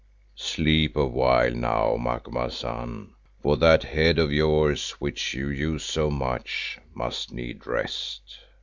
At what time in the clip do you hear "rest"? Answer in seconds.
7.67-8.39